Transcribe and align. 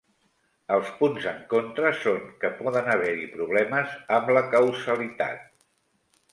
Els 0.75 0.87
punts 1.01 1.27
en 1.31 1.43
contra 1.51 1.91
són 1.99 2.25
que 2.45 2.51
poden 2.63 2.91
haver-hi 2.95 3.29
problemes 3.37 3.95
amb 4.19 4.35
la 4.41 4.47
causalitat. 4.59 5.49